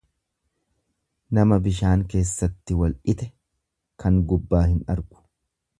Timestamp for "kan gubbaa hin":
4.05-4.83